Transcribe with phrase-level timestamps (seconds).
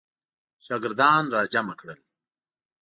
[0.65, 1.99] شاګردان را جمع کړل.